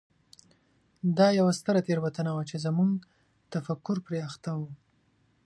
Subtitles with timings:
[1.17, 2.91] دا یوه ستره تېروتنه وه چې زموږ
[3.53, 4.61] تفکر پرې اخته و.